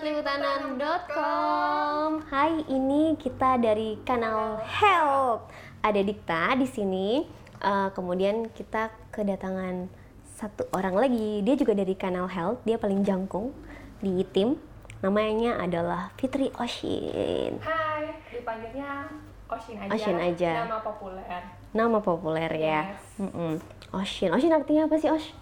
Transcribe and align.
Liputanam.com. 0.00 2.24
Hai, 2.32 2.64
ini 2.72 3.20
kita 3.20 3.60
dari 3.60 4.00
kanal 4.00 4.56
Help. 4.64 5.52
Ada 5.84 6.00
Dikta 6.00 6.56
di 6.56 6.64
sini. 6.64 7.28
Uh, 7.60 7.92
kemudian 7.92 8.48
kita 8.56 8.88
kedatangan 9.12 9.92
satu 10.40 10.64
orang 10.72 10.96
lagi. 10.96 11.44
Dia 11.44 11.52
juga 11.52 11.76
dari 11.76 11.92
kanal 11.92 12.32
Help. 12.32 12.64
Dia 12.64 12.80
paling 12.80 13.04
jangkung 13.04 13.52
di 14.00 14.24
tim. 14.32 14.56
Namanya 15.04 15.60
adalah 15.60 16.16
Fitri 16.16 16.48
Oshin. 16.56 17.60
Hai, 17.60 18.24
dipanggilnya 18.32 19.04
Oshin 19.52 19.84
aja. 19.84 19.92
Oshin 19.92 20.16
aja. 20.16 20.64
Nama 20.64 20.80
populer. 20.80 21.44
Nama 21.76 21.98
populer 22.00 22.50
ya. 22.56 22.96
Yes. 22.96 23.04
Mm-mm. 23.20 23.60
Oshin. 23.92 24.32
Oshin 24.32 24.56
artinya 24.56 24.88
apa 24.88 24.96
sih 24.96 25.12
Osh? 25.12 25.36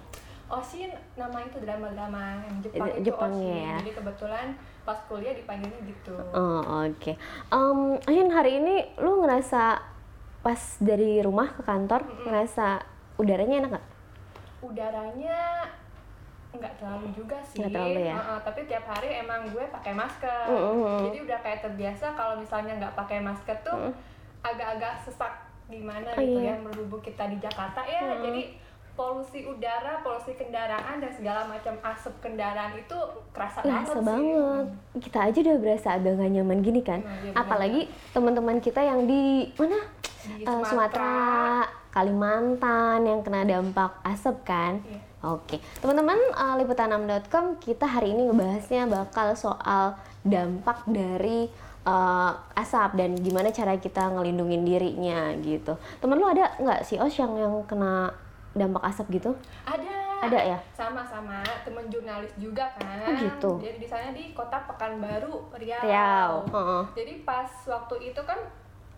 Oshin 0.49 0.89
nama 1.13 1.39
itu 1.41 1.61
drama-drama 1.61 2.41
yang 2.43 2.57
Jepang 2.61 2.89
itu 2.91 3.01
Jepangnya 3.05 3.37
Oshin. 3.45 3.63
ya. 3.63 3.77
Jadi 3.79 3.93
kebetulan 3.95 4.47
pas 4.83 4.99
kuliah 5.05 5.35
dipanggilnya 5.35 5.81
gitu. 5.85 6.15
Oh 6.33 6.61
oke. 6.83 7.13
Em, 7.49 7.79
Oshin 8.01 8.31
hari 8.31 8.57
ini 8.57 8.75
lu 8.97 9.21
ngerasa 9.21 9.77
pas 10.39 10.61
dari 10.79 11.21
rumah 11.21 11.51
ke 11.51 11.63
kantor 11.63 12.01
ngerasa 12.25 12.81
udaranya 13.17 13.57
enak 13.61 13.71
gak? 13.75 13.87
Udaranya 14.61 15.39
nggak 16.49 16.75
terlalu 16.81 17.07
juga 17.13 17.37
sih. 17.45 17.61
Nggak 17.61 17.71
terlalu 17.71 18.01
ya? 18.03 18.15
Heeh, 18.17 18.39
tapi 18.41 18.61
tiap 18.65 18.85
hari 18.89 19.09
emang 19.21 19.41
gue 19.49 19.65
pakai 19.69 19.93
masker. 19.93 20.45
Mm-mm. 20.49 20.99
Jadi 21.07 21.19
udah 21.23 21.39
kayak 21.39 21.61
terbiasa 21.61 22.07
kalau 22.17 22.35
misalnya 22.41 22.73
nggak 22.79 22.97
pakai 22.97 23.21
masker 23.21 23.57
tuh 23.61 23.93
agak-agak 24.41 25.05
sesak 25.05 25.45
gimana 25.69 26.09
Oh, 26.17 26.25
gitu 26.25 26.41
iya. 26.41 26.57
ya 26.57 26.65
berhubung 26.65 27.03
kita 27.05 27.29
di 27.29 27.37
Jakarta 27.37 27.85
ya. 27.85 28.17
Jadi 28.19 28.57
polusi 28.99 29.47
udara, 29.47 30.03
polusi 30.03 30.35
kendaraan 30.35 30.99
dan 30.99 31.15
segala 31.15 31.47
macam 31.47 31.79
asap 31.81 32.19
kendaraan 32.19 32.75
itu 32.75 32.99
kerasa 33.31 33.63
banget 33.63 33.71
Kerasa 33.87 33.95
sih. 33.95 34.03
banget. 34.03 34.67
Kita 34.99 35.19
aja 35.23 35.39
udah 35.41 35.57
berasa 35.57 35.89
agak 35.95 36.13
gak 36.17 36.31
nyaman 36.33 36.59
gini 36.59 36.81
kan. 36.83 37.01
Nah, 37.01 37.15
iya, 37.23 37.33
Apalagi 37.33 37.81
teman-teman 38.11 38.59
kita 38.59 38.83
yang 38.83 39.07
di 39.07 39.47
mana? 39.55 39.79
Di 40.27 40.43
Eh, 40.43 40.51
Sumatera. 40.67 40.67
Sumatera, 40.67 41.15
Kalimantan 41.89 43.01
yang 43.03 43.21
kena 43.23 43.43
dampak 43.45 44.03
asap 44.03 44.43
kan. 44.43 44.83
Iya. 44.83 45.01
Oke, 45.21 45.59
teman-teman 45.79 46.15
eh, 46.15 46.55
liputanam.com 46.57 47.45
kita 47.57 47.87
hari 47.87 48.13
ini 48.13 48.27
ngebahasnya 48.27 48.87
bakal 48.87 49.33
soal 49.33 49.95
dampak 50.21 50.83
dari 50.85 51.47
eh, 51.85 52.31
asap 52.55 52.91
dan 52.95 53.15
gimana 53.15 53.49
cara 53.49 53.75
kita 53.75 54.11
ngelindungin 54.11 54.63
dirinya 54.63 55.31
gitu. 55.39 55.75
Temen 55.97 56.17
lu 56.17 56.27
ada 56.27 56.51
nggak 56.57 56.83
sih 56.83 56.99
Os 56.99 57.15
yang 57.15 57.35
yang 57.35 57.55
kena 57.65 58.11
dampak 58.59 58.83
asap 58.85 59.07
gitu? 59.23 59.31
Ada. 59.63 59.97
Ada 60.19 60.39
ya? 60.51 60.59
Sama-sama 60.75 61.47
temen 61.63 61.87
jurnalis 61.87 62.35
juga 62.35 62.67
kan. 62.75 63.07
Oh, 63.07 63.15
gitu. 63.15 63.51
Jadi 63.63 63.77
di 63.79 63.87
sana 63.87 64.11
di 64.11 64.35
kota 64.35 64.59
Pekanbaru, 64.67 65.55
Riau. 65.55 65.83
Riau. 65.87 66.33
Heeh. 66.51 66.83
Jadi 66.99 67.13
pas 67.23 67.47
waktu 67.65 68.11
itu 68.11 68.21
kan 68.27 68.39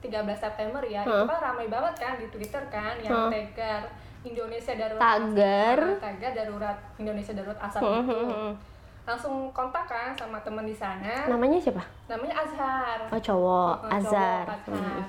13 0.00 0.16
September 0.32 0.80
ya, 0.80 1.04
Heeh. 1.04 1.12
itu 1.12 1.28
kan 1.28 1.40
ramai 1.44 1.68
banget 1.68 1.94
kan 2.00 2.16
di 2.16 2.24
Twitter 2.32 2.64
kan 2.72 2.96
yang 3.04 3.28
tagar 3.28 3.84
Indonesia 4.24 4.72
darurat 4.72 5.00
Tagar. 5.00 5.76
asap, 5.76 6.00
tagar 6.00 6.30
darurat 6.32 6.76
Indonesia 6.96 7.32
darurat 7.36 7.60
asap 7.60 7.80
Heeh, 7.84 8.00
itu. 8.00 8.16
heeh. 8.16 8.52
Langsung 9.04 9.34
kontak 9.52 9.84
kan 9.84 10.16
sama 10.16 10.40
temen 10.40 10.64
di 10.64 10.72
sana. 10.76 11.28
Namanya 11.28 11.60
siapa? 11.60 11.84
Namanya 12.08 12.34
Azhar. 12.40 12.98
Oh 13.12 13.20
cowok, 13.20 13.76
Heeh, 13.84 13.96
Azhar. 14.00 14.44
cowok, 14.48 14.72
Azhar. 14.72 15.04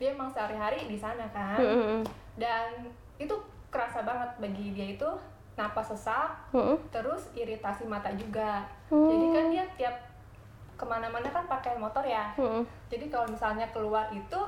Dia 0.00 0.08
emang 0.16 0.28
sehari-hari 0.32 0.88
di 0.88 0.96
sana 0.96 1.28
kan. 1.28 1.60
Heeh. 1.60 2.00
Dan 2.40 2.88
itu 3.20 3.36
kerasa 3.70 4.02
banget 4.02 4.30
bagi 4.36 4.74
dia 4.74 4.86
itu 4.92 5.08
napas 5.54 5.88
sesak, 5.88 6.30
Heeh. 6.50 6.76
terus 6.90 7.30
iritasi 7.32 7.84
mata 7.84 8.10
juga. 8.12 8.64
Hmm. 8.88 9.06
Jadi 9.06 9.26
kan 9.30 9.44
dia 9.48 9.64
tiap 9.76 9.96
ke 10.74 10.84
mana-mana 10.84 11.28
kan 11.28 11.44
pakai 11.44 11.76
motor 11.76 12.00
ya. 12.02 12.32
Heeh. 12.34 12.64
Jadi 12.88 13.06
kalau 13.08 13.28
misalnya 13.28 13.68
keluar 13.68 14.08
itu 14.10 14.40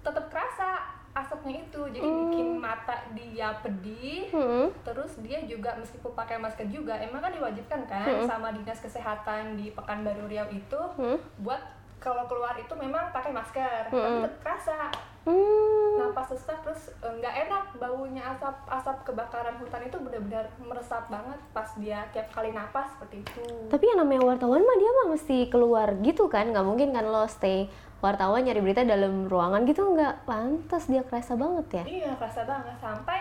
tetap 0.00 0.28
kerasa 0.28 0.84
asapnya 1.10 1.64
itu. 1.64 1.80
Jadi 1.88 2.04
Hmm. 2.04 2.20
bikin 2.28 2.48
mata 2.56 2.92
dia 3.16 3.48
pedih. 3.58 4.28
Heeh. 4.28 4.68
Terus 4.84 5.16
dia 5.18 5.40
juga 5.42 5.72
meskipun 5.74 6.12
pakai 6.12 6.36
masker 6.36 6.68
juga, 6.68 6.92
emang 7.00 7.18
kan 7.18 7.32
diwajibkan 7.32 7.88
kan 7.88 8.04
Hmm. 8.04 8.28
sama 8.28 8.52
dinas 8.52 8.78
kesehatan 8.78 9.56
di 9.56 9.72
Pekanbaru 9.72 10.28
Riau 10.28 10.46
itu 10.46 10.80
Heeh. 11.00 11.16
buat 11.40 11.58
kalau 11.96 12.28
keluar 12.28 12.52
itu 12.54 12.70
memang 12.76 13.08
pakai 13.08 13.32
masker, 13.32 13.88
tapi 13.88 13.96
Hmm. 13.96 14.20
tetap 14.20 14.34
kerasa 14.44 14.76
Hmm. 15.24 15.75
Napas 15.96 16.26
sesak 16.32 16.58
terus 16.62 16.92
eh, 17.00 17.12
nggak 17.16 17.34
enak 17.48 17.64
baunya 17.80 18.22
asap 18.36 18.56
asap 18.68 18.96
kebakaran 19.08 19.56
hutan 19.56 19.82
itu 19.88 19.96
benar-benar 19.96 20.46
meresap 20.60 21.08
banget 21.08 21.40
pas 21.50 21.68
dia 21.80 22.04
tiap 22.12 22.28
kali 22.30 22.52
napas 22.52 22.92
seperti 22.96 23.24
itu. 23.24 23.42
Tapi 23.72 23.84
yang 23.88 24.04
namanya 24.04 24.36
wartawan 24.36 24.62
mah 24.62 24.76
dia 24.78 24.90
mah 24.92 25.06
mesti 25.16 25.36
keluar 25.48 25.88
gitu 26.04 26.28
kan, 26.28 26.52
nggak 26.52 26.66
mungkin 26.66 26.92
kan 26.92 27.08
lo 27.08 27.24
stay 27.26 27.68
wartawan 28.04 28.44
nyari 28.44 28.60
berita 28.60 28.84
dalam 28.84 29.24
ruangan 29.26 29.64
gitu 29.64 29.82
nggak 29.96 30.28
pantas 30.28 30.84
dia 30.86 31.02
kerasa 31.02 31.32
banget 31.34 31.82
ya. 31.82 31.84
Iya, 31.84 32.10
kerasa 32.20 32.44
banget 32.44 32.76
sampai 32.78 33.20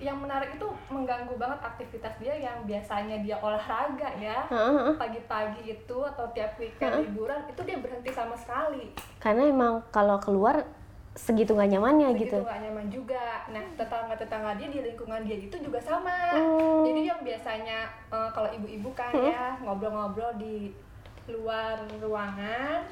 yang 0.00 0.16
menarik 0.16 0.56
itu 0.56 0.64
mengganggu 0.88 1.36
banget 1.36 1.60
aktivitas 1.60 2.16
dia 2.16 2.32
yang 2.32 2.64
biasanya 2.64 3.20
dia 3.20 3.36
olahraga 3.36 4.08
ya. 4.16 4.48
Pagi-pagi 4.96 5.76
itu 5.76 5.98
atau 6.00 6.24
tiap 6.32 6.56
weekend 6.56 7.04
liburan 7.04 7.44
itu 7.52 7.60
dia 7.68 7.76
berhenti 7.76 8.08
sama 8.10 8.32
sekali. 8.32 8.96
Karena 9.20 9.44
emang 9.44 9.84
kalau 9.92 10.16
keluar 10.16 10.64
segitu 11.10 11.58
nggak 11.58 11.74
nyamannya 11.74 12.14
Begitu 12.14 12.38
gitu. 12.38 12.38
nggak 12.46 12.60
nyaman 12.62 12.86
juga. 12.88 13.24
Nah, 13.50 13.64
tetangga-tetangga 13.74 14.50
dia 14.56 14.68
di 14.70 14.80
lingkungan 14.80 15.20
dia 15.26 15.36
itu 15.36 15.56
juga 15.58 15.82
sama. 15.82 16.16
Hmm. 16.38 16.86
Jadi 16.86 17.00
yang 17.02 17.20
biasanya 17.20 17.78
eh, 18.08 18.30
kalau 18.30 18.50
ibu-ibu 18.54 18.90
kan 18.94 19.10
ya 19.14 19.58
ngobrol-ngobrol 19.60 20.38
di 20.38 20.70
luar 21.26 21.82
ruangan, 21.98 22.86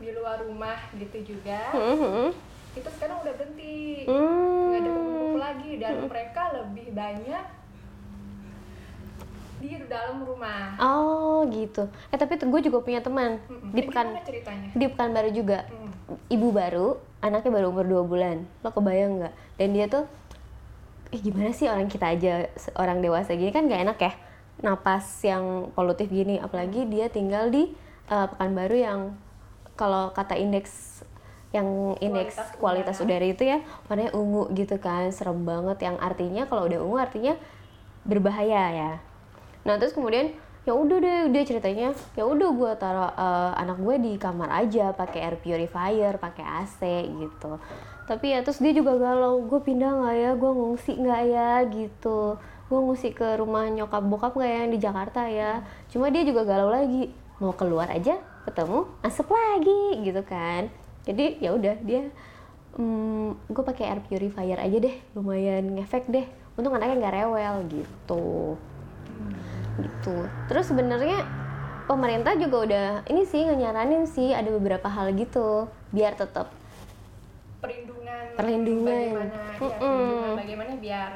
di 0.00 0.08
luar 0.12 0.40
rumah 0.42 0.80
gitu 0.96 1.36
juga. 1.36 1.72
Heeh. 1.72 2.32
Itu 2.72 2.88
sekarang 2.96 3.20
udah 3.20 3.34
berhenti. 3.36 4.08
Hmm. 4.08 4.68
nggak 4.68 4.80
ada 4.80 4.90
kumpul 4.92 5.40
lagi 5.40 5.70
dan 5.76 5.94
mereka 6.04 6.42
lebih 6.54 6.86
banyak 6.92 7.44
di 9.58 9.74
dalam 9.90 10.22
rumah. 10.22 10.78
Oh 10.78 11.42
gitu. 11.50 11.90
Eh 12.08 12.16
tapi 12.16 12.38
gue 12.38 12.60
juga 12.62 12.78
punya 12.78 13.02
teman 13.02 13.42
Mm-mm. 13.44 13.74
di 13.74 13.82
Ini 13.82 13.88
pekan 13.90 14.06
ceritanya? 14.22 14.68
di 14.72 14.84
Pekanbaru 14.86 15.30
juga. 15.34 15.58
Hmm. 15.66 15.90
Ibu 16.30 16.48
baru, 16.54 16.88
anaknya 17.18 17.50
baru 17.50 17.74
umur 17.74 17.86
2 17.86 18.10
bulan. 18.10 18.36
Lo 18.62 18.70
kebayang 18.70 19.22
nggak? 19.22 19.34
Dan 19.58 19.68
dia 19.74 19.86
tuh 19.90 20.04
eh 21.08 21.20
gimana 21.24 21.56
sih 21.56 21.66
orang 21.66 21.88
kita 21.88 22.12
aja 22.12 22.46
orang 22.76 23.00
dewasa 23.00 23.34
gini? 23.34 23.50
Kan 23.50 23.66
nggak 23.66 23.82
enak 23.88 23.98
ya 23.98 24.12
napas 24.62 25.06
yang 25.26 25.70
polutif 25.74 26.10
gini. 26.10 26.38
Apalagi 26.38 26.86
dia 26.86 27.10
tinggal 27.10 27.50
di 27.50 27.70
uh, 28.10 28.26
Pekanbaru 28.30 28.76
yang 28.78 29.00
kalau 29.78 30.10
kata 30.10 30.34
indeks 30.34 31.02
yang 31.48 31.96
indeks 32.04 32.36
kualitas, 32.60 32.60
Kualitas 32.60 32.96
udara 33.00 33.24
itu 33.24 33.40
ya 33.40 33.64
warnanya 33.88 34.12
ungu 34.12 34.52
gitu 34.52 34.76
kan 34.78 35.08
serem 35.10 35.42
banget. 35.46 35.80
Yang 35.80 35.96
artinya 36.02 36.42
kalau 36.44 36.68
udah 36.68 36.78
ungu 36.82 36.98
artinya 37.00 37.34
berbahaya 38.04 38.62
ya. 38.72 38.92
Nah 39.64 39.80
terus 39.80 39.96
kemudian 39.96 40.36
ya 40.68 40.76
udah 40.76 41.00
deh 41.00 41.32
dia 41.32 41.42
ceritanya 41.48 41.96
ya 42.12 42.28
udah 42.28 42.52
gue 42.52 42.72
taruh 42.76 43.08
uh, 43.16 43.56
anak 43.56 43.80
gue 43.80 43.96
di 44.04 44.12
kamar 44.20 44.52
aja 44.52 44.92
pakai 44.92 45.24
air 45.24 45.36
purifier 45.40 46.20
pakai 46.20 46.44
AC 46.44 46.80
gitu. 47.08 47.56
Tapi 48.04 48.36
ya 48.36 48.44
terus 48.44 48.60
dia 48.60 48.76
juga 48.76 49.00
galau 49.00 49.40
gue 49.48 49.60
pindah 49.64 49.96
nggak 49.96 50.16
ya? 50.20 50.30
Gue 50.36 50.52
ngungsi 50.52 50.92
nggak 51.00 51.22
ya? 51.24 51.52
Gitu. 51.72 52.36
Gue 52.68 52.78
ngungsi 52.84 53.16
ke 53.16 53.40
rumah 53.40 53.64
nyokap 53.72 54.04
bokap 54.04 54.36
nggak 54.36 54.50
ya 54.52 54.58
yang 54.60 54.72
di 54.76 54.80
Jakarta 54.84 55.20
ya. 55.24 55.64
Cuma 55.88 56.12
dia 56.12 56.20
juga 56.28 56.44
galau 56.44 56.68
lagi 56.68 57.08
mau 57.40 57.56
keluar 57.56 57.88
aja 57.88 58.20
ketemu 58.44 58.92
asap 59.00 59.28
lagi 59.32 60.04
gitu 60.04 60.20
kan. 60.28 60.68
Jadi 61.08 61.40
ya 61.40 61.56
udah 61.56 61.80
dia 61.80 62.12
hmm, 62.76 63.40
gue 63.48 63.64
pakai 63.64 63.88
air 63.88 64.00
purifier 64.04 64.60
aja 64.60 64.76
deh 64.76 64.96
lumayan 65.16 65.80
ngefek 65.80 66.12
deh. 66.12 66.28
Untung 66.60 66.76
anaknya 66.76 67.00
nggak 67.00 67.16
rewel 67.24 67.56
gitu 67.72 68.60
gitu 69.80 70.26
terus 70.50 70.68
sebenarnya 70.68 71.22
pemerintah 71.88 72.36
juga 72.36 72.56
udah 72.68 72.88
ini 73.08 73.24
sih 73.24 73.48
nyaranin 73.48 74.04
sih 74.04 74.36
ada 74.36 74.52
beberapa 74.52 74.90
hal 74.90 75.14
gitu 75.16 75.70
biar 75.94 76.14
tetap 76.18 76.52
Perlindungan. 77.58 78.24
Perlindungan. 78.38 78.86
Bagaimana? 78.86 79.34
Ya, 79.34 79.58
Mm-mm. 79.58 79.78
perlindungan 79.82 80.38
bagaimana 80.38 80.72
biar 80.78 81.10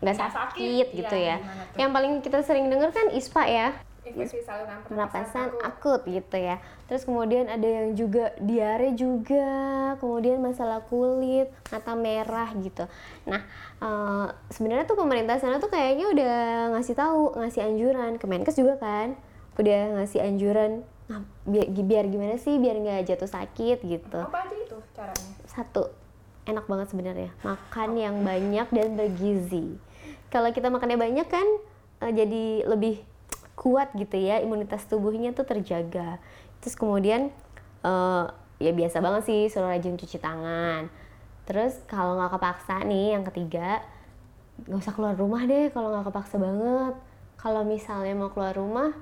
nggak 0.00 0.16
sakit, 0.16 0.86
gitu 0.96 1.16
ya. 1.16 1.36
gimana 1.40 1.62
tuh? 1.64 1.76
Yang 1.80 1.90
paling 1.92 2.12
kita 2.24 2.38
sering 2.40 2.66
dengar 2.72 2.88
kan 2.92 3.12
ISPA 3.12 3.42
ya, 3.48 3.68
Infeksi 4.04 4.44
saluran 4.44 4.84
pernapasan 4.84 5.48
akut. 5.64 6.04
akut 6.04 6.12
gitu 6.12 6.36
ya. 6.36 6.60
Terus 6.84 7.08
kemudian 7.08 7.48
ada 7.48 7.64
yang 7.64 7.96
juga 7.96 8.36
diare 8.36 8.92
juga, 8.92 9.48
kemudian 9.96 10.44
masalah 10.44 10.84
kulit, 10.84 11.48
mata 11.72 11.96
merah 11.96 12.52
gitu. 12.60 12.84
Nah, 13.24 13.40
eh, 13.80 14.26
sebenarnya 14.52 14.84
tuh 14.84 15.00
pemerintah 15.00 15.40
sana 15.40 15.56
tuh 15.56 15.72
kayaknya 15.72 16.12
udah 16.12 16.36
ngasih 16.76 16.94
tahu, 16.94 17.32
ngasih 17.40 17.64
anjuran. 17.64 18.20
Kemenkes 18.20 18.60
juga 18.60 18.76
kan, 18.76 19.16
udah 19.56 19.80
ngasih 20.00 20.20
anjuran. 20.20 20.84
Nah, 21.08 21.24
biar, 21.48 21.72
biar 21.72 22.04
gimana 22.08 22.36
sih, 22.36 22.60
biar 22.60 22.76
nggak 22.76 23.08
jatuh 23.08 23.28
sakit 23.28 23.80
gitu. 23.88 24.20
Apa 24.20 24.44
aja 24.44 24.56
itu 24.56 24.76
caranya? 24.92 25.32
Satu, 25.48 25.88
enak 26.44 26.68
banget 26.68 26.92
sebenarnya. 26.92 27.30
Makan 27.40 27.90
yang 27.96 28.20
banyak 28.20 28.68
dan 28.68 28.88
bergizi. 29.00 29.80
Kalau 30.28 30.52
kita 30.52 30.68
makannya 30.68 31.00
banyak 31.00 31.28
kan 31.30 31.46
eh, 32.04 32.12
jadi 32.12 32.68
lebih 32.68 33.13
kuat 33.54 33.94
gitu 33.94 34.18
ya 34.18 34.42
imunitas 34.42 34.86
tubuhnya 34.86 35.34
tuh 35.34 35.46
terjaga. 35.46 36.18
Terus 36.62 36.74
kemudian 36.74 37.30
eh, 37.82 38.24
ya 38.62 38.72
biasa 38.74 39.02
banget 39.02 39.22
sih 39.26 39.40
suruh 39.50 39.70
rajin 39.70 39.98
cuci 39.98 40.18
tangan. 40.18 40.90
Terus 41.44 41.78
kalau 41.90 42.18
nggak 42.18 42.38
kepaksa 42.38 42.82
nih 42.86 43.18
yang 43.18 43.24
ketiga 43.26 43.82
nggak 44.54 44.78
usah 44.86 44.94
keluar 44.94 45.18
rumah 45.18 45.42
deh 45.44 45.70
kalau 45.74 45.90
nggak 45.94 46.10
kepaksa 46.10 46.36
banget. 46.38 46.94
Kalau 47.38 47.62
misalnya 47.66 48.14
mau 48.16 48.30
keluar 48.32 48.56
rumah 48.56 48.94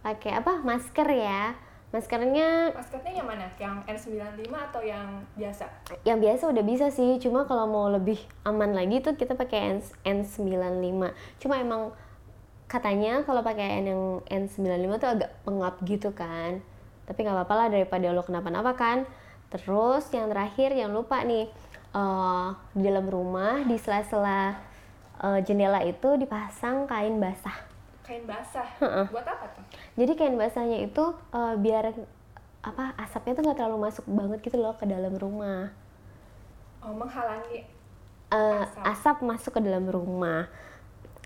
pakai 0.00 0.40
apa? 0.40 0.62
Masker 0.64 1.08
ya. 1.10 1.54
Maskernya 1.90 2.70
Maskernya 2.70 3.18
yang 3.18 3.26
mana? 3.26 3.50
Yang 3.58 3.74
N95 3.90 4.46
atau 4.46 4.78
yang 4.78 5.26
biasa? 5.34 5.66
yang 6.06 6.22
biasa 6.22 6.46
udah 6.46 6.62
bisa 6.62 6.86
sih 6.94 7.18
cuma 7.18 7.50
kalau 7.50 7.66
mau 7.66 7.90
lebih 7.90 8.22
aman 8.46 8.78
lagi 8.78 9.02
tuh 9.02 9.18
kita 9.18 9.34
pakai 9.34 9.74
N 9.74 9.78
N95 10.06 11.10
cuma 11.42 11.58
emang 11.58 11.90
katanya 12.70 13.26
kalau 13.26 13.42
pakai 13.42 13.82
N 13.82 13.86
yang 13.90 14.02
N95 14.46 14.92
tuh 14.96 15.10
agak 15.10 15.30
pengap 15.42 15.74
gitu 15.82 16.14
kan 16.14 16.62
tapi 17.04 17.18
nggak 17.20 17.34
apa-apa 17.34 17.54
lah 17.56 17.68
daripada 17.68 18.06
lo 18.14 18.22
kenapa-napa 18.22 18.72
kan 18.78 18.98
terus 19.50 20.06
yang 20.14 20.30
terakhir 20.30 20.70
yang 20.72 20.94
lupa 20.94 21.26
nih 21.26 21.50
eh, 21.92 22.46
di 22.70 22.82
dalam 22.86 23.10
rumah 23.10 23.66
di 23.66 23.74
sela-sela 23.74 24.54
eh, 25.18 25.40
jendela 25.42 25.82
itu 25.82 26.14
dipasang 26.16 26.86
kain 26.86 27.18
basah 27.18 27.66
Kain 28.00 28.26
basah. 28.26 28.66
Buat 29.06 29.22
apa 29.22 29.46
tuh? 29.54 29.62
jadi 29.94 30.12
kain 30.14 30.34
basahnya 30.34 30.82
itu 30.82 31.04
eh, 31.30 31.54
biar 31.58 31.90
apa 32.60 32.92
asapnya 32.96 33.32
tuh 33.34 33.42
nggak 33.42 33.58
terlalu 33.58 33.78
masuk 33.86 34.04
banget 34.06 34.38
gitu 34.42 34.58
loh 34.58 34.74
ke 34.74 34.86
dalam 34.86 35.14
rumah 35.14 35.74
Oh, 36.80 36.96
menghalangi 36.96 37.66
eh, 38.30 38.62
Asap. 38.64 38.82
asap 38.86 39.16
masuk 39.20 39.52
ke 39.52 39.60
dalam 39.60 39.84
rumah. 39.84 40.48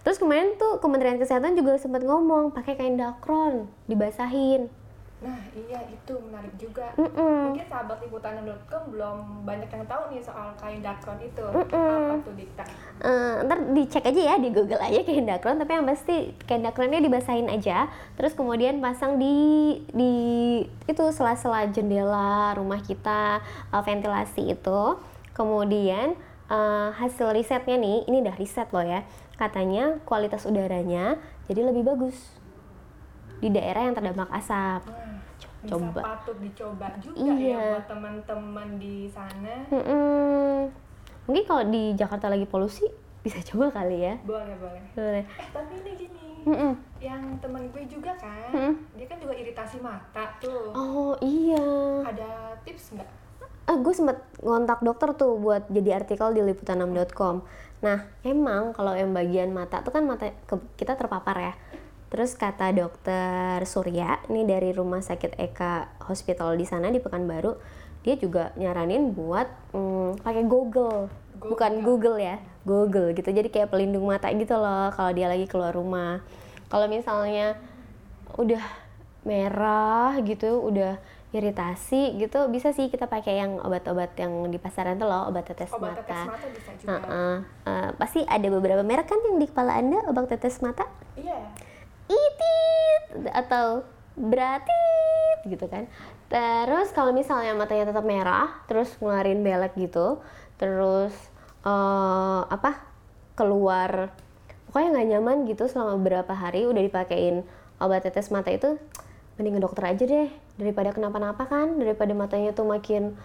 Terus 0.05 0.21
kemarin 0.21 0.61
tuh 0.61 0.79
Kementerian 0.85 1.17
Kesehatan 1.17 1.57
juga 1.57 1.81
sempat 1.81 2.05
ngomong 2.05 2.53
pakai 2.53 2.77
kain 2.77 3.01
dakron 3.01 3.73
dibasahin. 3.89 4.69
Nah, 5.25 5.41
iya 5.57 5.81
itu 5.89 6.13
menarik 6.21 6.53
juga. 6.61 6.93
Mm-mm. 7.01 7.57
Mungkin 7.57 7.65
sahabat 7.65 7.97
liputan.com 8.05 8.83
belum 8.93 9.49
banyak 9.49 9.73
yang 9.73 9.85
tahu 9.89 10.13
nih 10.13 10.21
soal 10.21 10.53
kain 10.61 10.85
dakron 10.85 11.17
itu. 11.25 11.41
Apa 11.49 12.21
tuh 12.21 12.37
Dikta? 12.37 12.65
Eh, 13.01 13.37
ntar 13.49 13.59
dicek 13.73 14.05
aja 14.05 14.21
ya 14.21 14.35
di 14.37 14.53
Google 14.53 14.85
aja 14.85 15.01
kain 15.01 15.25
dakron, 15.25 15.57
tapi 15.57 15.73
yang 15.73 15.89
pasti 15.89 16.37
kain 16.45 16.61
dakronnya 16.61 17.01
dibasahin 17.01 17.49
aja. 17.49 17.89
Terus 18.21 18.37
kemudian 18.37 18.85
pasang 18.85 19.17
di 19.17 19.81
di 19.97 20.13
itu 20.85 21.05
sela-sela 21.09 21.73
jendela 21.73 22.53
rumah 22.61 22.85
kita 22.85 23.41
eh, 23.73 23.81
ventilasi 23.81 24.53
itu. 24.53 25.01
Kemudian 25.33 26.21
eh, 26.47 26.89
hasil 26.93 27.31
risetnya 27.31 27.77
nih, 27.77 28.05
ini 28.05 28.21
udah 28.21 28.35
riset 28.35 28.69
loh 28.71 28.83
ya. 28.83 29.03
Katanya 29.35 29.99
kualitas 30.03 30.45
udaranya 30.45 31.19
jadi 31.45 31.65
lebih 31.65 31.83
bagus 31.85 32.17
di 33.39 33.49
daerah 33.49 33.85
yang 33.85 33.95
terdampak 33.95 34.31
asap. 34.31 34.83
Bisa 35.65 35.81
Coba. 35.81 36.01
patut 36.05 36.37
dicoba 36.39 36.93
juga 36.99 37.25
Iya. 37.33 37.57
ya 37.57 37.61
buat 37.73 37.87
teman-teman 37.89 38.69
di 38.77 39.09
sana. 39.09 39.65
Mm-mm. 39.69 40.69
Mungkin 41.25 41.45
kalau 41.45 41.65
di 41.67 41.97
Jakarta 41.97 42.29
lagi 42.29 42.45
polusi 42.45 42.85
bisa 43.21 43.41
coba 43.49 43.73
kali 43.73 44.05
ya. 44.05 44.15
Boleh, 44.23 44.53
boleh. 44.55 44.83
Boleh. 44.93 45.25
Eh, 45.25 45.49
tapi 45.51 45.73
ini 45.81 45.93
gini. 45.97 46.27
Mm-mm. 46.45 46.73
Yang 47.01 47.23
teman 47.41 47.65
gue 47.73 47.85
juga 47.89 48.13
kan, 48.15 48.53
Mm. 48.53 48.75
dia 48.95 49.07
kan 49.09 49.17
juga 49.17 49.33
iritasi 49.33 49.81
mata 49.81 50.25
tuh. 50.37 50.69
Oh 50.71 51.17
iya. 51.19 51.65
Ada 52.05 52.61
tips 52.63 52.93
nggak? 52.93 53.09
Ah, 53.65 53.81
gue 53.81 53.95
sempet 53.97 54.21
ngontak 54.45 54.85
dokter 54.85 55.17
tuh 55.17 55.41
buat 55.41 55.65
jadi 55.73 56.05
artikel 56.05 56.37
di 56.37 56.45
liputan6.com. 56.45 57.41
Nah, 57.81 58.05
emang 58.21 58.77
kalau 58.77 58.93
yang 58.93 59.17
bagian 59.17 59.57
mata 59.57 59.81
tuh 59.81 59.89
kan 59.89 60.05
mata 60.05 60.37
kita 60.77 61.01
terpapar 61.01 61.37
ya. 61.41 61.55
Terus 62.13 62.37
kata 62.37 62.71
dokter 62.77 63.65
Surya, 63.65 64.21
ini 64.29 64.45
dari 64.45 64.71
Rumah 64.71 65.01
Sakit 65.01 65.41
Eka 65.41 65.99
Hospital 66.07 66.61
di 66.61 66.69
sana 66.69 66.93
di 66.93 67.01
Pekanbaru, 67.01 67.57
dia 68.05 68.15
juga 68.21 68.53
nyaranin 68.61 69.17
buat 69.17 69.49
mm, 69.73 70.21
pakai 70.21 70.45
Google, 70.45 71.09
bukan 71.41 71.81
Google 71.81 72.21
ya, 72.21 72.37
Google 72.69 73.17
gitu. 73.17 73.33
Jadi 73.33 73.49
kayak 73.49 73.73
pelindung 73.73 74.05
mata 74.05 74.29
gitu 74.31 74.55
loh 74.61 74.93
kalau 74.93 75.11
dia 75.17 75.27
lagi 75.27 75.49
keluar 75.49 75.73
rumah. 75.73 76.21
Kalau 76.69 76.85
misalnya 76.87 77.57
udah 78.37 78.63
merah 79.25 80.21
gitu, 80.21 80.61
udah 80.61 81.01
iritasi 81.35 82.15
gitu, 82.17 82.47
bisa 82.47 82.71
sih 82.71 82.87
kita 82.87 83.05
pakai 83.05 83.37
yang 83.37 83.59
obat-obat 83.59 84.15
yang 84.15 84.31
di 84.47 84.57
pasaran 84.57 84.95
tuh 84.95 85.05
loh, 85.05 85.27
obat 85.27 85.45
tetes 85.45 85.69
Obat 85.69 85.93
mata. 85.93 86.01
tetes 86.01 86.23
mata 86.25 86.47
bisa 86.49 86.71
juga. 86.75 86.89
Heeh. 86.95 87.35
Eh, 87.65 87.91
pasti 87.95 88.21
ada 88.23 88.49
beberapa 88.49 88.81
merek 88.81 89.07
kan 89.07 89.19
yang 89.21 89.37
di 89.37 89.47
kepala 89.47 89.75
anda 89.75 89.99
obat 90.05 90.29
tetes 90.29 90.59
mata 90.61 90.87
Iya. 91.15 91.39
itit 92.07 93.03
atau 93.29 93.83
bratit 94.15 95.39
gitu 95.45 95.67
kan 95.67 95.91
terus 96.27 96.91
kalau 96.91 97.11
misalnya 97.11 97.53
matanya 97.53 97.91
tetap 97.91 98.03
merah 98.03 98.63
terus 98.65 98.95
ngeluarin 98.99 99.41
belek 99.41 99.75
gitu 99.75 100.23
terus 100.55 101.13
eh, 101.63 102.41
apa 102.45 102.79
keluar 103.35 104.15
pokoknya 104.67 104.89
nggak 104.93 105.09
nyaman 105.11 105.37
gitu 105.45 105.67
selama 105.67 105.97
beberapa 105.97 106.33
hari 106.33 106.67
udah 106.67 106.79
dipakein 106.81 107.43
obat 107.77 108.03
tetes 108.03 108.31
mata 108.31 108.51
itu 108.51 108.79
mending 109.35 109.59
ke 109.59 109.63
dokter 109.63 109.85
aja 109.91 110.05
deh 110.07 110.29
daripada 110.55 110.95
kenapa-napa 110.95 111.45
kan 111.51 111.75
daripada 111.79 112.15
matanya 112.15 112.55
tuh 112.55 112.67
makin 112.67 113.19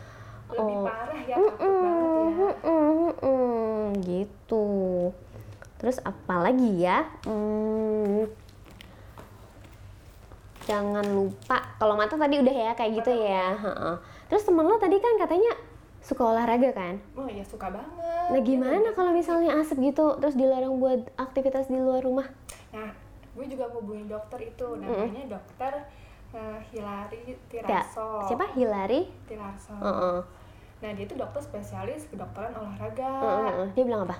Lebih 0.49 0.77
oh, 0.81 0.85
parah 0.89 1.21
ya, 1.29 1.35
takut 1.37 1.55
banget 1.61 2.01
ya. 2.09 2.17
Mm-mm, 2.65 3.21
mm-mm, 3.21 3.81
gitu. 4.01 4.65
Terus 5.77 6.01
apa 6.01 6.35
lagi 6.41 6.81
ya? 6.81 7.05
Hmm, 7.29 8.25
jangan 10.65 11.05
lupa 11.05 11.77
kalau 11.77 11.93
mata 11.93 12.17
tadi 12.17 12.41
udah 12.41 12.49
ya 12.49 12.71
kayak 12.73 12.97
gitu 12.97 13.13
ya. 13.13 13.53
heeh. 13.61 13.95
Terus 14.25 14.41
temen 14.41 14.65
lo 14.65 14.81
tadi 14.81 14.97
kan 14.97 15.21
katanya 15.21 15.53
suka 16.01 16.33
olahraga 16.33 16.73
kan? 16.73 16.97
Oh 17.13 17.29
iya 17.29 17.45
suka 17.45 17.69
banget. 17.69 18.27
Nah 18.33 18.41
gimana 18.41 18.89
kalau 18.97 19.13
misalnya 19.13 19.53
asap 19.61 19.93
gitu 19.93 20.17
terus 20.17 20.33
dilarang 20.33 20.81
buat 20.81 21.13
aktivitas 21.13 21.69
di 21.69 21.77
luar 21.77 22.01
rumah? 22.01 22.25
Nah, 22.73 22.93
gue 23.33 23.45
juga 23.45 23.65
hubungin 23.69 24.07
dokter 24.07 24.39
itu, 24.45 24.67
namanya 24.75 25.37
dokter 25.37 25.73
eh, 26.31 26.59
Hilary 26.69 27.33
Ya, 27.33 27.37
Tiraso. 27.49 28.25
siapa 28.25 28.45
Hilary? 28.53 29.09
Tiraso. 29.25 29.73
Heeh. 29.77 30.19
Nah, 30.79 30.89
dia 30.95 31.03
itu 31.03 31.13
dokter 31.13 31.41
spesialis 31.43 32.07
kedokteran 32.07 32.55
olahraga. 32.55 33.11
heeh, 33.19 33.43
heeh. 33.51 33.67
Dia 33.75 33.83
bilang 33.83 34.07
apa? 34.07 34.17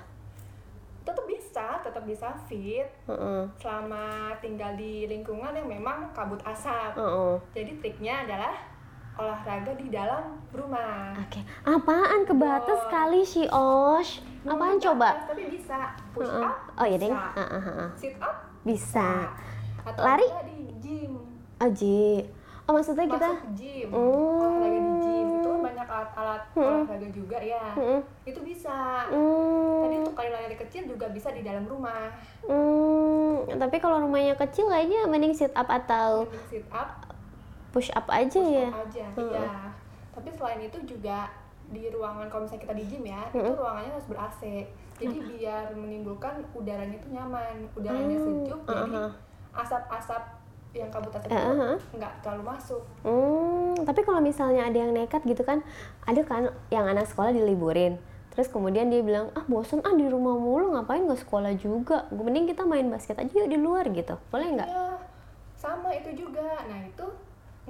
Tetap 1.00 1.24
bisa, 1.24 1.66
tetap 1.80 2.04
bisa 2.04 2.28
fit 2.46 2.86
Heeh, 3.08 3.42
selama 3.58 4.30
tinggal 4.38 4.76
di 4.76 5.08
lingkungan 5.08 5.56
yang 5.56 5.66
memang 5.66 6.12
kabut 6.12 6.38
asap. 6.44 6.94
heeh. 6.94 7.34
Jadi 7.56 7.72
triknya 7.80 8.28
adalah 8.28 8.54
olahraga 9.14 9.72
di 9.74 9.88
dalam 9.88 10.38
rumah. 10.50 11.16
Oke, 11.18 11.40
apaan 11.62 12.22
kebatas 12.22 12.76
Wow. 12.76 12.84
sekali 12.86 13.20
si 13.22 13.42
Osh? 13.46 14.22
Apaan 14.42 14.78
coba? 14.78 15.26
Tapi 15.26 15.50
bisa 15.50 15.92
push 16.10 16.24
Heeh. 16.24 16.42
up. 16.42 16.56
Oh 16.74 16.86
iya 16.86 16.96
deh. 16.96 17.10
heeh. 17.10 17.88
Sit 17.94 18.16
up 18.18 18.36
Bisa. 18.60 19.28
Atau 19.82 20.00
Lari? 20.00 20.28
di 20.46 20.58
gym. 20.78 21.12
Aji. 21.56 22.24
Oh 22.64 22.72
maksudnya 22.72 23.04
kita 23.04 23.28
Masuk 23.34 23.50
gym. 23.52 23.88
Oh. 23.90 24.38
Olahraga 24.38 24.78
di 24.78 24.92
gym. 25.00 25.26
Itu 25.34 25.48
kan 25.50 25.60
banyak 25.66 25.88
alat-alat 25.88 26.42
olahraga 26.54 27.08
juga 27.10 27.38
ya. 27.38 27.64
Mm-mm. 27.74 28.00
Itu 28.22 28.40
bisa. 28.40 28.76
Tadi 29.04 29.16
Hmm, 29.90 30.00
untuk 30.00 30.14
kali 30.14 30.30
lari 30.30 30.56
kecil 30.56 30.86
juga 30.86 31.10
bisa 31.10 31.28
di 31.30 31.42
dalam 31.42 31.64
rumah. 31.64 32.14
hmm, 32.44 33.58
tapi 33.58 33.76
kalau 33.76 34.00
rumahnya 34.00 34.38
kecil 34.38 34.68
kayaknya 34.68 35.04
mending 35.04 35.32
sit 35.32 35.52
up 35.52 35.66
atau 35.66 36.24
Mending 36.24 36.46
sit 36.48 36.66
up 36.70 37.09
push 37.70 37.90
up 37.94 38.06
aja 38.10 38.40
ya. 38.40 38.68
aja. 38.70 39.06
Iya. 39.14 39.50
Tapi 40.14 40.28
selain 40.34 40.60
itu 40.66 40.78
juga 40.86 41.30
di 41.70 41.86
ruangan 41.86 42.26
kalau 42.26 42.42
misalnya 42.44 42.62
kita 42.66 42.74
di 42.74 42.84
gym 42.90 43.04
ya, 43.06 43.22
itu 43.30 43.52
ruangannya 43.54 43.90
harus 43.94 44.06
ber 44.10 44.18
AC. 44.18 44.42
Jadi 45.00 45.16
biar 45.22 45.72
menimbulkan 45.72 46.44
udaranya 46.52 46.98
itu 46.98 47.08
nyaman, 47.08 47.64
udaranya 47.72 48.18
sejuk, 48.20 48.60
jadi 48.68 48.92
uh-huh. 48.92 49.10
asap-asap 49.56 50.22
yang 50.76 50.90
kabut 50.92 51.10
asap 51.14 51.30
Uh-huh. 51.30 51.74
itu 51.78 51.96
nggak 51.96 52.14
terlalu 52.20 52.44
masuk. 52.52 52.82
Hmm, 53.06 53.74
tapi 53.86 54.00
kalau 54.04 54.20
misalnya 54.20 54.68
ada 54.68 54.76
yang 54.76 54.92
nekat 54.92 55.22
gitu 55.24 55.40
kan, 55.46 55.64
ada 56.04 56.20
kan 56.26 56.52
yang 56.68 56.84
anak 56.84 57.08
sekolah 57.08 57.32
diliburin. 57.32 57.96
Terus 58.30 58.46
kemudian 58.46 58.92
dia 58.92 59.02
bilang, 59.02 59.34
ah 59.34 59.42
bosan 59.46 59.82
ah 59.82 59.94
di 59.94 60.06
rumah 60.06 60.38
mulu 60.38 60.74
ngapain 60.74 61.02
nggak 61.02 61.22
sekolah 61.26 61.54
juga. 61.58 62.06
Mending 62.14 62.50
kita 62.50 62.62
main 62.62 62.86
basket 62.86 63.18
aja 63.18 63.30
yuk 63.30 63.50
di 63.50 63.58
luar 63.58 63.88
gitu. 63.90 64.14
Boleh 64.30 64.54
nggak? 64.54 64.68
Iya, 64.70 64.86
sama 65.58 65.90
itu 65.90 66.26
juga. 66.26 66.62
Nah 66.70 66.86
itu 66.86 67.06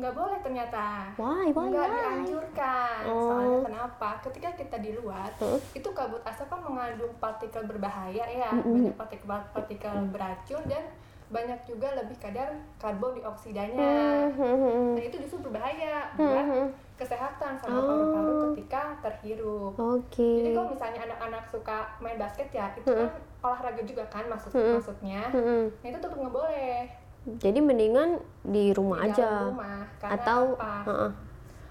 nggak 0.00 0.14
boleh 0.14 0.38
ternyata. 0.40 1.12
Why, 1.14 1.52
why, 1.52 1.66
nggak 1.68 1.84
why? 1.84 1.92
dianjurkan. 1.94 3.00
Oh. 3.04 3.20
Soalnya 3.22 3.58
kenapa? 3.62 4.08
Ketika 4.22 4.48
kita 4.56 4.76
di 4.78 4.90
luar, 4.92 5.28
Huh? 5.36 5.60
itu 5.70 5.88
kabut 5.90 6.24
asap 6.24 6.48
kan 6.48 6.60
mengandung 6.60 7.12
partikel 7.16 7.62
berbahaya 7.62 8.24
ya, 8.24 8.50
banyak 8.56 8.96
partikel-partikel 8.96 9.94
beracun 10.08 10.64
dan 10.64 10.84
banyak 11.30 11.60
juga 11.62 11.94
lebih 11.94 12.18
kadar 12.18 12.50
karbon 12.74 13.14
dioksidanya. 13.14 14.26
Hmm, 14.34 14.98
Nah 14.98 15.02
itu 15.04 15.14
justru 15.20 15.38
berbahaya 15.40 16.10
buat 16.16 16.74
kesehatan 16.96 17.54
sama 17.56 17.80
paru-paru 17.80 18.32
ketika 18.50 18.98
terhirup. 19.00 19.72
Oke. 19.72 20.42
Jadi 20.42 20.50
kalau 20.52 20.68
misalnya 20.68 21.00
anak-anak 21.06 21.44
suka 21.46 21.78
main 21.96 22.18
basket 22.18 22.50
ya, 22.50 22.68
itu 22.74 22.90
kan 22.90 23.08
olahraga 23.40 23.80
juga 23.80 24.04
kan 24.10 24.26
maksud 24.26 24.50
maksudnya. 24.52 25.22
Hmm. 25.30 25.70
Nah 25.70 25.88
itu 25.88 25.96
tetap 25.96 26.12
nggak 26.12 26.34
boleh. 26.34 26.90
Jadi 27.20 27.60
mendingan 27.60 28.16
di 28.42 28.72
rumah 28.72 29.04
di 29.04 29.12
aja. 29.12 29.46
rumah 29.46 29.84
karena 29.96 30.14
Atau 30.16 30.40
apa? 30.56 30.72
Heeh. 30.84 31.12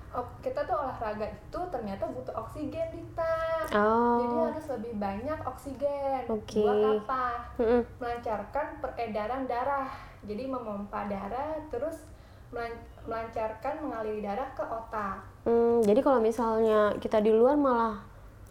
Oh, 0.10 0.26
kita 0.42 0.66
tuh 0.66 0.74
olahraga 0.74 1.22
itu 1.24 1.60
ternyata 1.70 2.10
butuh 2.10 2.34
oksigen 2.36 2.82
Dita 2.90 3.36
jadi 3.70 3.78
Oh. 3.78 4.50
harus 4.50 4.66
lebih 4.68 4.98
banyak 4.98 5.38
oksigen 5.40 6.26
Oke. 6.26 6.66
buat 6.66 6.82
apa 6.98 7.26
Mm-mm. 7.56 7.82
melancarkan 8.02 8.82
peredaran 8.82 9.46
darah 9.46 9.86
jadi 10.26 10.50
memompa 10.50 11.06
darah 11.06 11.62
terus 11.70 12.10
melan- 12.50 12.82
melancarkan 13.06 13.86
mengaliri 13.86 14.26
darah 14.26 14.50
ke 14.50 14.66
otak 14.66 15.22
Hmm, 15.46 15.86
jadi 15.86 16.02
kalau 16.02 16.18
misalnya 16.18 16.98
kita 16.98 17.22
di 17.22 17.30
luar 17.30 17.54
malah 17.54 18.02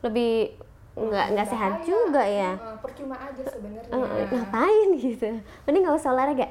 lebih 0.00 0.54
nggak 0.94 1.26
nggak 1.32 1.48
sehat 1.48 1.72
juga 1.82 2.22
ya. 2.22 2.54
Percuma 2.78 3.14
aja 3.14 3.42
sebenarnya 3.44 4.26
ngapain 4.26 4.88
gitu? 4.94 5.30
Mending 5.62 5.82
nggak 5.84 5.94
usah 5.96 6.10
olahraga. 6.10 6.46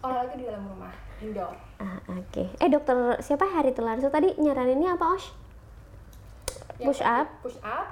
Olahraga 0.00 0.34
di 0.34 0.44
dalam 0.44 0.62
rumah 0.64 0.92
indoor 1.18 1.54
Ah, 1.78 1.98
Oke. 2.10 2.50
Eh 2.58 2.66
dokter 2.66 2.94
siapa 3.18 3.46
Hari 3.46 3.70
Telarso 3.70 4.06
tadi 4.08 4.34
nyaraninnya 4.34 4.94
apa 4.94 5.14
Osh? 5.14 5.30
Yang 6.78 6.86
Push 6.90 7.02
up. 7.02 7.26
push 7.40 7.58
up 7.60 7.86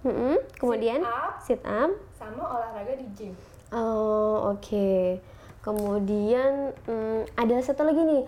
Mm-mm. 0.00 0.40
Kemudian 0.56 1.00
sit 1.00 1.12
up 1.12 1.32
sit 1.38 1.62
up. 1.62 1.90
sama 2.10 2.42
olahraga 2.46 2.92
di 2.94 3.06
gym 3.12 3.32
Oh 3.70 4.50
oke. 4.50 5.20
Kemudian 5.60 6.72
hmm, 6.84 7.28
ada 7.34 7.56
satu 7.60 7.84
lagi 7.84 8.00
nih 8.00 8.22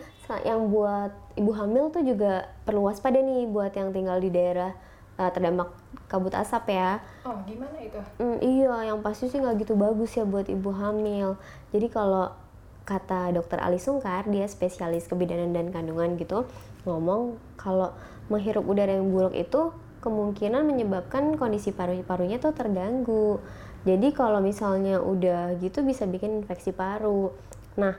yang 0.45 0.69
buat 0.69 1.12
ibu 1.35 1.50
hamil 1.50 1.88
tuh 1.88 2.00
juga 2.02 2.49
perlu 2.62 2.85
waspada 2.85 3.16
nih 3.16 3.45
buat 3.47 3.73
yang 3.73 3.90
tinggal 3.90 4.16
di 4.16 4.28
daerah 4.28 4.73
eh, 5.16 5.28
terdampak 5.28 5.69
kabut 6.07 6.33
asap 6.33 6.73
ya. 6.73 7.00
oh 7.23 7.37
gimana 7.42 7.76
itu 7.76 7.97
Hmm, 8.16 8.37
iya, 8.38 8.87
yang 8.87 9.00
pasti 9.00 9.26
sih 9.26 9.37
nggak 9.37 9.61
gitu 9.61 9.73
bagus 9.75 10.12
ya 10.12 10.25
buat 10.25 10.45
ibu 10.47 10.71
hamil. 10.71 11.37
Jadi 11.69 11.88
kalau 11.88 12.33
kata 12.82 13.30
dokter 13.34 13.62
Ali 13.62 13.78
Sungkar, 13.78 14.26
dia 14.26 14.46
spesialis 14.50 15.06
kebidanan 15.06 15.54
dan 15.54 15.70
kandungan 15.70 16.18
gitu, 16.18 16.44
ngomong 16.84 17.38
kalau 17.54 17.94
menghirup 18.26 18.66
udara 18.66 18.98
yang 18.98 19.10
buruk 19.10 19.34
itu 19.34 19.70
kemungkinan 20.02 20.66
menyebabkan 20.66 21.38
kondisi 21.38 21.70
paru-parunya 21.70 22.42
tuh 22.42 22.54
terganggu. 22.54 23.38
Jadi 23.86 24.14
kalau 24.14 24.42
misalnya 24.42 24.98
udah 24.98 25.58
gitu 25.58 25.82
bisa 25.82 26.06
bikin 26.06 26.42
infeksi 26.42 26.70
paru. 26.74 27.34
Nah, 27.78 27.98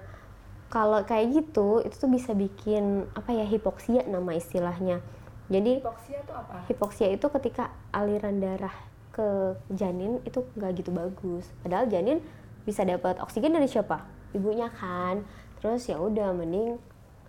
kalau 0.67 1.03
kayak 1.03 1.31
gitu 1.43 1.83
itu 1.83 1.95
tuh 1.95 2.11
bisa 2.11 2.35
bikin 2.35 3.07
apa 3.15 3.31
ya 3.31 3.47
hipoksia 3.47 4.03
nama 4.07 4.35
istilahnya. 4.35 4.99
Jadi 5.47 5.79
hipoksia 5.79 6.19
tuh 6.27 6.35
apa 6.35 6.67
hipoksia 6.67 7.07
itu 7.11 7.27
ketika 7.31 7.71
aliran 7.91 8.39
darah 8.39 8.75
ke 9.13 9.53
janin 9.69 10.17
itu 10.25 10.41
nggak 10.57 10.71
gitu 10.81 10.89
bagus 10.89 11.45
padahal 11.61 11.85
janin 11.85 12.17
bisa 12.65 12.81
dapat 12.81 13.21
oksigen 13.21 13.53
dari 13.53 13.69
siapa 13.69 14.01
ibunya 14.33 14.69
kan. 14.73 15.23
Terus 15.61 15.87
ya 15.87 15.97
udah 16.01 16.35
mending 16.35 16.77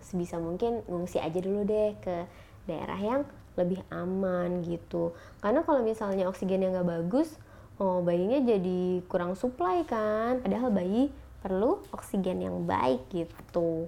sebisa 0.03 0.37
mungkin 0.37 0.85
ngungsi 0.85 1.17
aja 1.17 1.39
dulu 1.41 1.65
deh 1.65 1.97
ke 2.03 2.29
daerah 2.69 2.99
yang 2.99 3.21
lebih 3.55 3.79
aman 3.89 4.61
gitu. 4.67 5.15
Karena 5.39 5.63
kalau 5.63 5.81
misalnya 5.81 6.27
oksigennya 6.27 6.75
nggak 6.75 6.89
bagus 6.89 7.39
oh 7.75 7.99
bayinya 7.99 8.39
jadi 8.43 9.03
kurang 9.07 9.39
supply 9.39 9.87
kan. 9.87 10.43
Padahal 10.43 10.69
bayi 10.73 11.13
perlu 11.39 11.79
oksigen 11.93 12.41
yang 12.41 12.65
baik 12.65 13.05
gitu. 13.13 13.87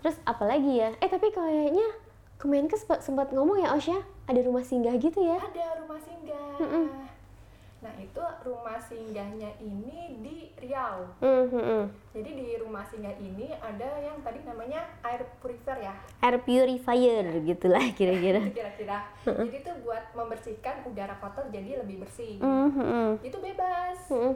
Terus 0.00 0.16
apalagi 0.24 0.80
ya? 0.80 0.96
Eh 0.98 1.08
tapi 1.10 1.30
kayaknya 1.30 1.86
Kemenkes 2.36 2.84
sempat, 3.00 3.32
ngomong 3.32 3.64
ya 3.64 3.72
Osya 3.72 3.96
ada 4.28 4.40
rumah 4.44 4.60
singgah 4.60 4.92
gitu 5.00 5.24
ya? 5.24 5.40
Ada 5.40 5.80
rumah 5.80 5.96
singgah 6.04 6.52
nah 7.84 7.92
itu 8.00 8.22
rumah 8.40 8.80
singgahnya 8.80 9.52
ini 9.60 10.16
di 10.24 10.48
Riau. 10.56 11.04
Hmm, 11.20 11.44
hmm, 11.52 11.60
hmm. 11.60 11.84
jadi 12.16 12.30
di 12.32 12.46
rumah 12.56 12.80
singgah 12.88 13.12
ini 13.20 13.52
ada 13.60 14.00
yang 14.00 14.16
tadi 14.24 14.40
namanya 14.48 14.80
air 15.04 15.28
purifier 15.44 15.78
ya. 15.84 15.94
Air 16.24 16.40
purifier 16.40 17.24
gitulah 17.44 17.84
kira-kira. 17.98 18.40
Kira-kira. 18.48 18.98
Jadi 19.46 19.58
itu 19.60 19.72
buat 19.84 20.04
membersihkan 20.16 20.88
udara 20.88 21.18
kotor 21.20 21.50
jadi 21.52 21.82
lebih 21.84 22.06
bersih. 22.06 22.40
Hmm, 22.40 22.72
hmm, 22.72 22.86
hmm. 22.86 23.10
itu 23.26 23.36
bebas. 23.38 23.98
Hmm. 24.08 24.34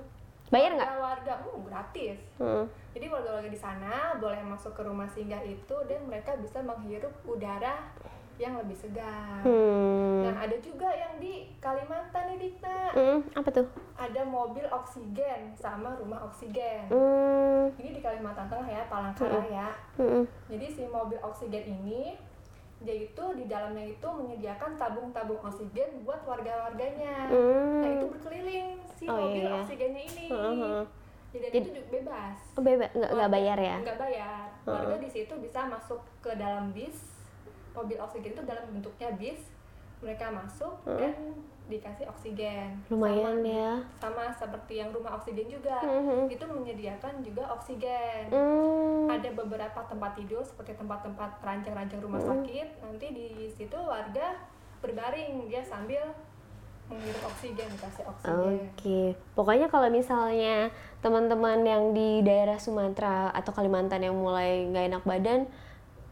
bayar 0.50 0.75
nggak? 0.75 0.88
Warga 0.99 1.35
hmm, 1.47 1.62
gratis. 1.62 2.18
Hmm. 2.37 2.66
jadi 2.90 3.06
warga-warga 3.06 3.47
di 3.47 3.54
sana 3.54 4.18
boleh 4.18 4.42
masuk 4.42 4.75
ke 4.75 4.82
rumah 4.82 5.06
singgah 5.06 5.38
itu 5.47 5.76
dan 5.87 6.02
mereka 6.11 6.35
bisa 6.42 6.59
menghirup 6.59 7.14
udara 7.23 7.87
yang 8.40 8.56
lebih 8.56 8.73
segar. 8.73 9.44
Hmm. 9.44 10.25
nah 10.25 10.35
ada 10.40 10.56
juga 10.59 10.88
yang 10.88 11.20
di 11.20 11.44
Kalimantan 11.61 12.32
nih 12.32 12.38
Dikta. 12.40 12.80
Hmm, 12.90 13.20
apa 13.37 13.49
tuh? 13.52 13.68
Ada 13.94 14.25
mobil 14.25 14.64
oksigen 14.66 15.52
sama 15.54 15.92
rumah 15.94 16.25
oksigen. 16.25 16.88
Hmm. 16.88 17.68
ini 17.76 17.92
di 17.92 18.00
Kalimantan 18.00 18.49
Tengah 18.49 18.64
ya 18.64 18.82
Palangkaraya. 18.88 19.68
Hmm. 19.94 20.25
jadi 20.49 20.66
si 20.66 20.88
mobil 20.88 21.20
oksigen 21.20 21.68
ini 21.78 22.16
dia 22.80 22.97
itu 22.97 23.25
di 23.37 23.44
dalamnya 23.44 23.85
itu 23.85 24.09
menyediakan 24.09 24.73
tabung-tabung 24.75 25.37
oksigen 25.38 26.00
buat 26.00 26.25
warga-warganya. 26.25 27.28
Hmm. 27.28 27.85
nah 27.85 27.90
itu 27.92 28.06
berkeliling 28.09 28.68
si 28.90 29.04
Oh, 29.04 29.20
mobil 29.20 29.44
iya, 29.44 29.52
oksigennya 29.54 30.02
ini. 30.06 30.26
Heeh. 30.28 30.80
jadi 31.30 31.44
Jadi- 31.47 31.59
itu 31.61 31.68
juga 31.70 31.82
bebas. 31.92 32.38
Oh, 32.56 32.64
bebas? 32.64 32.88
Nggak 32.90 33.11
nggak 33.12 33.30
bayar 33.30 33.59
ya? 33.61 33.76
nggak 33.85 33.99
bayar. 34.00 34.44
Warga 34.64 34.97
di 34.97 35.09
situ 35.09 35.35
bisa 35.37 35.61
masuk 35.66 36.00
ke 36.20 36.32
dalam 36.35 36.73
bis 36.73 37.10
mobil 37.80 37.96
oksigen 37.96 38.37
itu 38.37 38.42
dalam 38.44 38.64
bentuknya 38.68 39.08
bis 39.16 39.40
mereka 40.00 40.32
masuk 40.32 40.80
dan 40.84 41.12
dikasih 41.70 42.08
oksigen. 42.10 42.82
Lumayan 42.90 43.38
sama, 43.40 43.46
ya. 43.46 43.72
sama 44.02 44.25
seperti 44.34 44.82
yang 44.82 44.90
rumah 44.90 45.14
oksigen 45.14 45.46
juga. 45.46 45.78
Mhm. 45.87 46.26
itu 46.26 46.44
menyediakan 46.44 47.22
juga 47.22 47.46
oksigen. 47.54 48.26
Hmm. 48.32 49.06
ada 49.10 49.26
beberapa 49.34 49.80
tempat 49.90 50.14
tidur 50.14 50.38
seperti 50.42 50.78
tempat-tempat 50.78 51.42
rancang-rancang 51.42 51.99
rumah 52.02 52.22
sakit. 52.22 52.82
Nanti 52.82 53.06
di 53.10 53.28
situ 53.50 53.75
warga 53.75 54.38
berbaring 54.80 55.50
dia 55.50 55.62
sambil 55.66 56.14
menghirup 56.90 57.22
oksigen 57.30 57.70
dikasih 57.78 58.04
oksigen. 58.06 58.66
Oke, 58.75 59.00
pokoknya 59.38 59.70
kalau 59.70 59.87
misalnya 59.90 60.75
teman-teman 60.99 61.62
yang 61.62 61.94
di 61.94 62.22
daerah 62.26 62.58
Sumatera 62.58 63.30
atau 63.30 63.54
Kalimantan 63.54 64.02
yang 64.02 64.18
mulai 64.18 64.66
nggak 64.70 64.84
enak 64.90 65.04
badan, 65.06 65.40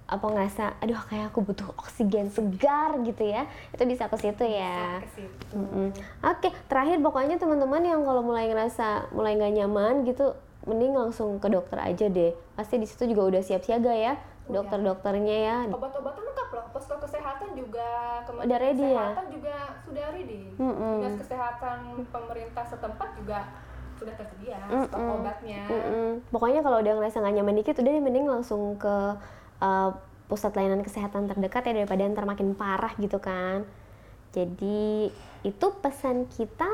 apa 0.08 0.24
ngerasa, 0.24 0.80
aduh 0.80 0.96
kayak 1.04 1.28
aku 1.28 1.44
butuh 1.44 1.68
oksigen 1.76 2.32
segar 2.32 2.96
gitu 3.04 3.28
ya, 3.28 3.44
itu 3.76 3.82
bisa 3.84 4.08
ke 4.08 4.16
situ 4.16 4.40
ya. 4.40 5.04
situ 5.12 5.52
Mm-mm. 5.52 5.92
Oke, 6.24 6.48
terakhir 6.64 6.96
pokoknya 7.04 7.36
teman-teman 7.36 7.84
yang 7.84 8.00
kalau 8.08 8.24
mulai 8.24 8.48
ngerasa 8.48 9.12
mulai 9.12 9.36
nggak 9.36 9.52
nyaman 9.60 10.08
gitu, 10.08 10.32
mending 10.64 10.96
langsung 10.96 11.36
ke 11.36 11.52
dokter 11.52 11.76
aja 11.76 12.08
deh. 12.08 12.32
Pasti 12.56 12.80
di 12.80 12.88
situ 12.88 13.04
juga 13.04 13.36
udah 13.36 13.42
siap 13.44 13.60
siaga 13.68 13.92
ya, 13.92 14.16
dokter-dokternya 14.48 15.36
ya. 15.44 15.56
obat-obatan 15.68 16.24
lengkap 16.24 16.48
loh 16.56 16.64
posko 16.72 16.96
kesehatan 16.96 17.52
juga 17.52 18.24
Udah 18.24 18.58
ready 18.58 18.80
ya? 18.80 19.12
kesehatan 19.12 19.26
juga 19.28 19.56
sudah 19.84 20.04
ready 20.16 20.42
Mm-mm. 20.56 20.94
dinas 21.04 21.16
kesehatan 21.20 21.78
pemerintah 22.08 22.64
setempat 22.64 23.08
juga 23.20 23.38
sudah 23.98 24.14
tersedia 24.16 24.56
stok 24.88 24.96
Mm-mm. 24.96 25.16
obatnya 25.20 25.62
Mm-mm. 25.68 26.08
Pokoknya 26.32 26.60
kalau 26.64 26.78
udah 26.80 26.92
ngerasa 26.96 27.16
nggak 27.20 27.34
nyaman 27.36 27.56
dikit, 27.60 27.76
udah 27.76 27.92
mending 28.00 28.26
langsung 28.30 28.78
ke 28.80 28.96
uh, 29.62 29.94
pusat 30.28 30.52
layanan 30.54 30.84
kesehatan 30.84 31.24
terdekat 31.26 31.64
ya 31.64 31.72
daripada 31.82 32.04
ntar 32.12 32.28
makin 32.28 32.52
parah 32.52 32.92
gitu 33.00 33.16
kan. 33.18 33.64
Jadi 34.36 35.08
itu 35.42 35.66
pesan 35.80 36.28
kita 36.28 36.68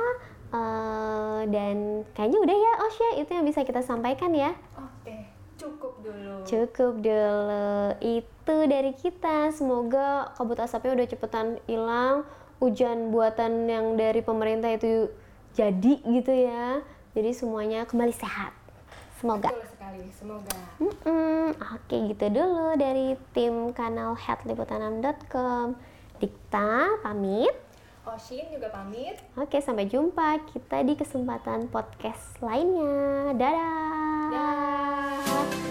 uh, 0.51 1.43
dan 1.47 2.03
kayaknya 2.19 2.39
udah 2.43 2.57
ya 2.57 2.73
Osya 2.83 3.09
itu 3.23 3.31
yang 3.31 3.47
bisa 3.47 3.63
kita 3.63 3.81
sampaikan 3.81 4.35
ya. 4.35 4.53
oke 4.75 5.17
cukup 5.55 5.95
dulu 6.03 6.35
Cukup 6.45 6.93
dulu 6.99 7.95
itu 8.03 8.57
dari 8.67 8.93
kita. 8.93 9.55
Semoga 9.55 10.35
kabut 10.35 10.59
asapnya 10.59 10.99
udah 10.99 11.07
cepetan 11.07 11.47
hilang. 11.71 12.27
Hujan 12.59 13.11
buatan 13.11 13.67
yang 13.71 13.95
dari 13.99 14.25
pemerintah 14.25 14.73
itu 14.75 15.11
jadi 15.55 15.95
gitu 16.03 16.33
ya. 16.33 16.83
Jadi 17.15 17.31
semuanya 17.31 17.87
kembali 17.87 18.15
sehat. 18.15 18.51
Semoga. 19.23 19.55
betul 19.55 19.74
sekali 19.85 20.09
semoga 20.17 20.57
Mm-mm. 20.81 21.53
Oke 21.77 22.09
gitu 22.09 22.27
dulu 22.33 22.73
dari 22.81 23.21
tim 23.37 23.77
kanal 23.77 24.17
headliputanam.com. 24.17 25.77
Dikta 26.17 27.05
pamit. 27.05 27.53
Oshin 28.09 28.49
juga 28.49 28.73
pamit 28.73 29.21
Oke 29.37 29.61
sampai 29.61 29.85
jumpa 29.85 30.41
kita 30.49 30.81
di 30.89 30.97
kesempatan 30.97 31.69
podcast 31.69 32.41
lainnya. 32.41 33.37
Dadah. 33.37 34.29
Dah. 34.33 35.64